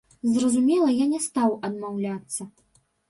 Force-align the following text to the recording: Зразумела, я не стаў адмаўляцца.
Зразумела, 0.35 0.87
я 0.99 1.05
не 1.11 1.19
стаў 1.27 1.53
адмаўляцца. 1.69 2.41